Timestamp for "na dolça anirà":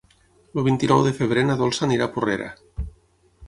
1.51-2.07